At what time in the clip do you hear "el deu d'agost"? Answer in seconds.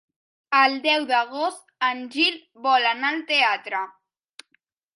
0.59-1.61